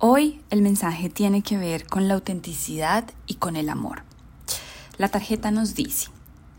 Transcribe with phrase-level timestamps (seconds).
[0.00, 4.04] Hoy el mensaje tiene que ver con la autenticidad y con el amor.
[4.96, 6.10] La tarjeta nos dice,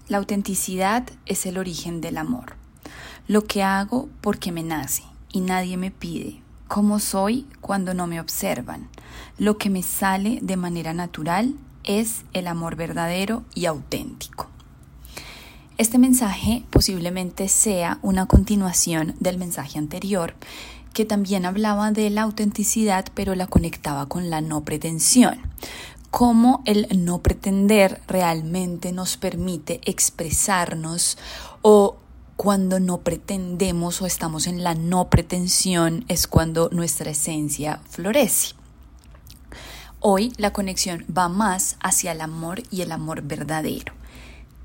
[0.09, 2.57] la autenticidad es el origen del amor.
[3.29, 6.41] Lo que hago porque me nace y nadie me pide.
[6.67, 8.89] Cómo soy cuando no me observan.
[9.37, 14.49] Lo que me sale de manera natural es el amor verdadero y auténtico.
[15.77, 20.35] Este mensaje posiblemente sea una continuación del mensaje anterior
[20.93, 25.39] que también hablaba de la autenticidad, pero la conectaba con la no pretensión.
[26.11, 31.17] Cómo el no pretender realmente nos permite expresarnos
[31.61, 31.97] o
[32.35, 38.55] cuando no pretendemos o estamos en la no pretensión es cuando nuestra esencia florece.
[39.99, 43.93] Hoy la conexión va más hacia el amor y el amor verdadero.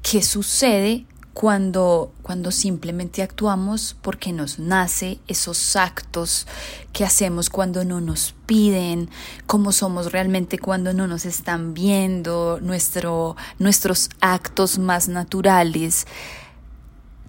[0.02, 6.46] ¿Qué sucede cuando, cuando simplemente actuamos porque nos nace esos actos
[6.92, 9.10] que hacemos cuando no nos piden,
[9.46, 16.06] cómo somos realmente cuando no nos están viendo, nuestro, nuestros actos más naturales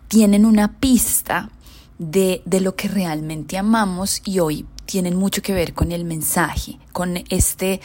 [0.08, 1.50] tienen una pista
[1.98, 6.78] de, de lo que realmente amamos y hoy tienen mucho que ver con el mensaje,
[6.92, 7.82] con este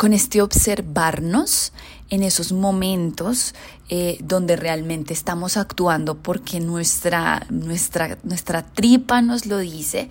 [0.00, 1.74] con este observarnos
[2.08, 3.54] en esos momentos
[3.90, 10.08] eh, donde realmente estamos actuando porque nuestra, nuestra, nuestra tripa nos lo dice,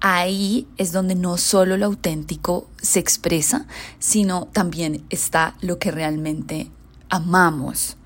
[0.00, 3.68] ahí es donde no solo lo auténtico se expresa,
[4.00, 6.72] sino también está lo que realmente
[7.08, 7.96] amamos.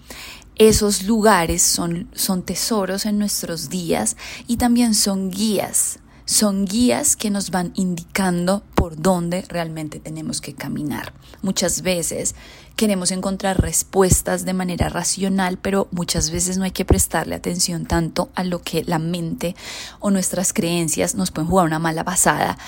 [0.57, 7.31] Esos lugares son, son tesoros en nuestros días y también son guías son guías que
[7.31, 11.13] nos van indicando por dónde realmente tenemos que caminar.
[11.43, 12.35] Muchas veces
[12.77, 18.31] queremos encontrar respuestas de manera racional, pero muchas veces no hay que prestarle atención tanto
[18.35, 19.55] a lo que la mente
[20.01, 22.59] o nuestras creencias nos pueden jugar una mala pasada.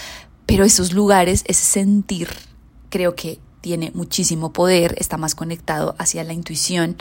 [0.47, 2.29] Pero esos lugares, ese sentir,
[2.91, 6.97] creo que tiene muchísimo poder, está más conectado hacia la intuición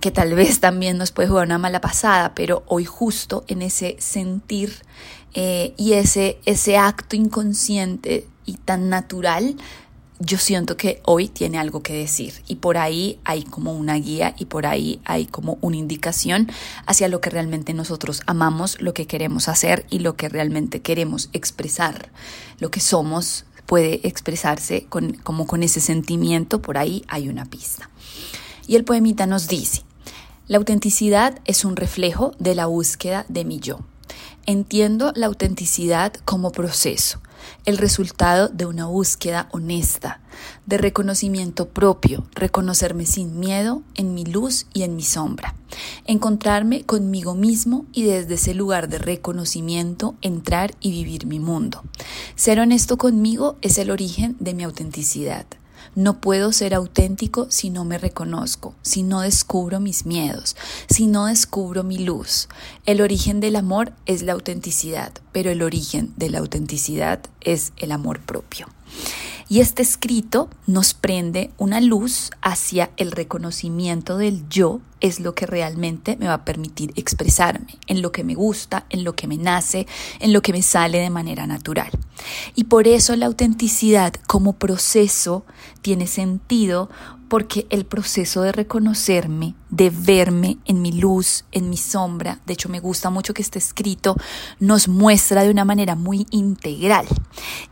[0.00, 3.96] que tal vez también nos puede jugar una mala pasada, pero hoy justo en ese
[3.98, 4.82] sentir
[5.34, 9.56] eh, y ese, ese acto inconsciente y tan natural,
[10.18, 14.34] yo siento que hoy tiene algo que decir y por ahí hay como una guía
[14.38, 16.50] y por ahí hay como una indicación
[16.86, 21.28] hacia lo que realmente nosotros amamos, lo que queremos hacer y lo que realmente queremos
[21.34, 22.10] expresar.
[22.58, 27.90] Lo que somos puede expresarse con, como con ese sentimiento, por ahí hay una pista.
[28.66, 29.82] Y el poemita nos dice,
[30.48, 33.80] la autenticidad es un reflejo de la búsqueda de mi yo.
[34.46, 37.20] Entiendo la autenticidad como proceso,
[37.64, 40.20] el resultado de una búsqueda honesta,
[40.66, 45.56] de reconocimiento propio, reconocerme sin miedo en mi luz y en mi sombra,
[46.04, 51.82] encontrarme conmigo mismo y desde ese lugar de reconocimiento entrar y vivir mi mundo.
[52.36, 55.46] Ser honesto conmigo es el origen de mi autenticidad.
[55.94, 60.56] No puedo ser auténtico si no me reconozco, si no descubro mis miedos,
[60.88, 62.48] si no descubro mi luz.
[62.84, 67.92] El origen del amor es la autenticidad, pero el origen de la autenticidad es el
[67.92, 68.66] amor propio.
[69.48, 75.46] Y este escrito nos prende una luz hacia el reconocimiento del yo es lo que
[75.46, 79.36] realmente me va a permitir expresarme en lo que me gusta, en lo que me
[79.36, 79.86] nace,
[80.18, 81.90] en lo que me sale de manera natural.
[82.56, 85.44] Y por eso la autenticidad como proceso
[85.86, 86.90] tiene sentido
[87.28, 92.68] porque el proceso de reconocerme, de verme en mi luz, en mi sombra, de hecho
[92.68, 94.16] me gusta mucho que esté escrito,
[94.58, 97.06] nos muestra de una manera muy integral.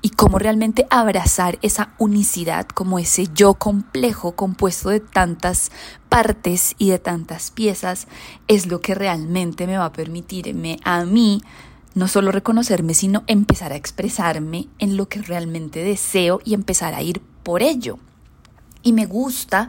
[0.01, 5.73] Y cómo realmente abrazar esa unicidad como ese yo complejo compuesto de tantas
[6.09, 8.07] partes y de tantas piezas
[8.47, 11.43] es lo que realmente me va a permitirme a mí
[11.95, 17.03] no solo reconocerme, sino empezar a expresarme en lo que realmente deseo y empezar a
[17.03, 17.99] ir por ello.
[18.83, 19.69] Y me gusta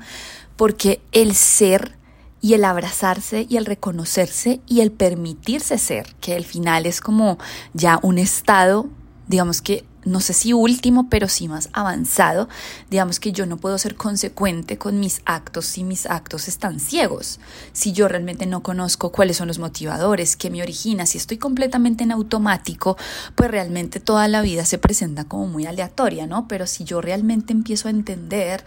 [0.56, 1.96] porque el ser
[2.42, 7.38] y el abrazarse y el reconocerse y el permitirse ser, que al final es como
[7.74, 8.88] ya un estado,
[9.28, 12.48] digamos que no sé si último, pero sí más avanzado,
[12.90, 17.40] digamos que yo no puedo ser consecuente con mis actos si mis actos están ciegos,
[17.74, 22.04] si yo realmente no conozco cuáles son los motivadores, qué me origina, si estoy completamente
[22.04, 22.98] en automático,
[23.36, 26.48] pues realmente toda la vida se presenta como muy aleatoria, ¿no?
[26.48, 28.64] Pero si yo realmente empiezo a entender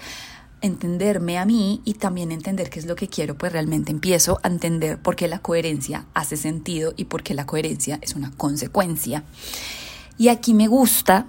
[0.60, 4.48] entenderme a mí y también entender qué es lo que quiero, pues realmente empiezo a
[4.48, 9.22] entender por qué la coherencia hace sentido y por qué la coherencia es una consecuencia.
[10.18, 11.26] Y aquí me gusta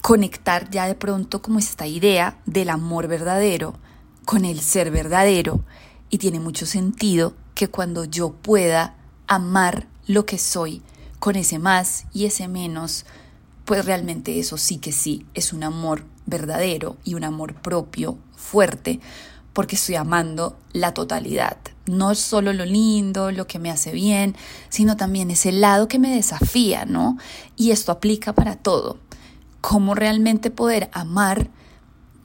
[0.00, 3.74] conectar ya de pronto como esta idea del amor verdadero
[4.24, 5.62] con el ser verdadero.
[6.08, 8.94] Y tiene mucho sentido que cuando yo pueda
[9.26, 10.80] amar lo que soy
[11.18, 13.04] con ese más y ese menos,
[13.66, 19.00] pues realmente eso sí que sí es un amor verdadero y un amor propio fuerte,
[19.58, 21.56] porque estoy amando la totalidad.
[21.86, 24.36] No solo lo lindo, lo que me hace bien,
[24.68, 27.18] sino también ese lado que me desafía, ¿no?
[27.56, 29.00] Y esto aplica para todo.
[29.60, 31.50] Cómo realmente poder amar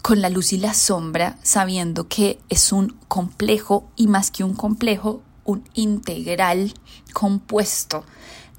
[0.03, 4.53] con la luz y la sombra, sabiendo que es un complejo y más que un
[4.53, 6.75] complejo, un integral
[7.13, 8.05] compuesto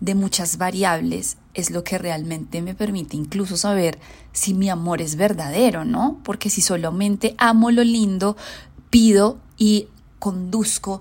[0.00, 3.98] de muchas variables es lo que realmente me permite incluso saber
[4.32, 6.18] si mi amor es verdadero, ¿no?
[6.24, 8.36] Porque si solamente amo lo lindo,
[8.90, 9.88] pido y
[10.18, 11.00] conduzco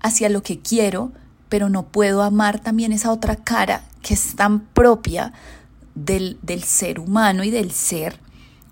[0.00, 1.12] hacia lo que quiero,
[1.48, 5.32] pero no puedo amar también esa otra cara que es tan propia
[5.94, 8.18] del, del ser humano y del ser,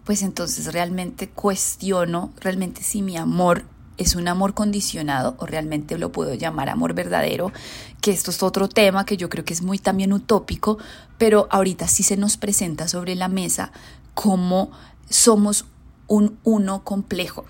[0.04, 3.64] pues entonces realmente cuestiono realmente si mi amor
[3.98, 7.52] es un amor condicionado o realmente lo puedo llamar amor verdadero,
[8.00, 10.78] que esto es otro tema que yo creo que es muy también utópico,
[11.18, 13.72] pero ahorita sí se nos presenta sobre la mesa
[14.14, 14.70] como
[15.08, 15.66] somos
[16.06, 17.44] un uno complejo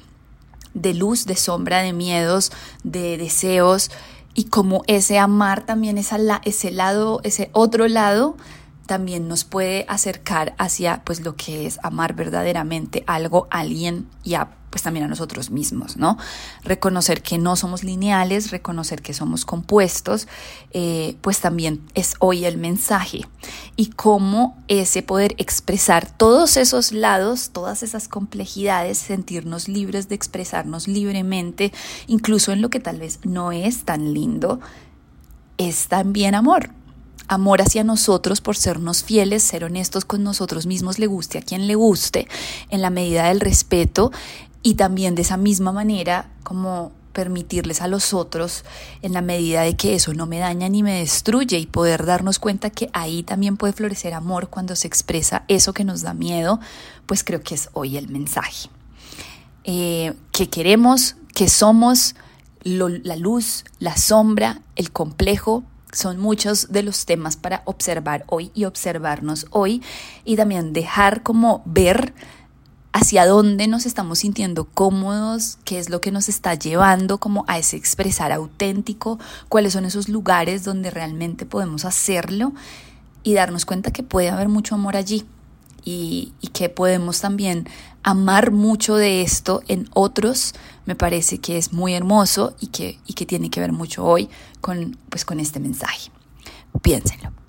[0.74, 2.52] de luz, de sombra, de miedos,
[2.82, 3.90] de deseos
[4.34, 6.10] y como ese amar también es
[6.44, 8.36] ese lado, ese otro lado
[8.86, 14.50] también nos puede acercar hacia pues lo que es amar verdaderamente algo, alguien y a
[14.72, 16.16] pues también a nosotros mismos, ¿no?
[16.64, 20.26] Reconocer que no somos lineales, reconocer que somos compuestos,
[20.70, 23.20] eh, pues también es hoy el mensaje.
[23.76, 30.88] Y cómo ese poder expresar todos esos lados, todas esas complejidades, sentirnos libres de expresarnos
[30.88, 31.70] libremente,
[32.06, 34.58] incluso en lo que tal vez no es tan lindo,
[35.58, 36.70] es también amor
[37.32, 41.66] amor hacia nosotros por sernos fieles, ser honestos con nosotros mismos, le guste a quien
[41.66, 42.28] le guste,
[42.70, 44.12] en la medida del respeto
[44.62, 48.64] y también de esa misma manera como permitirles a los otros
[49.02, 52.38] en la medida de que eso no me daña ni me destruye y poder darnos
[52.38, 56.60] cuenta que ahí también puede florecer amor cuando se expresa eso que nos da miedo,
[57.06, 58.68] pues creo que es hoy el mensaje.
[59.64, 62.14] Eh, que queremos, que somos
[62.64, 68.64] la luz, la sombra, el complejo, son muchos de los temas para observar hoy y
[68.64, 69.82] observarnos hoy
[70.24, 72.14] y también dejar como ver
[72.92, 77.58] hacia dónde nos estamos sintiendo cómodos, qué es lo que nos está llevando como a
[77.58, 79.18] ese expresar auténtico,
[79.48, 82.52] cuáles son esos lugares donde realmente podemos hacerlo
[83.22, 85.24] y darnos cuenta que puede haber mucho amor allí
[85.84, 87.66] y, que podemos también
[88.02, 90.54] amar mucho de esto en otros,
[90.86, 94.28] me parece que es muy hermoso y que, y que tiene que ver mucho hoy
[94.60, 96.10] con, pues, con este mensaje.
[96.82, 97.41] Piénsenlo.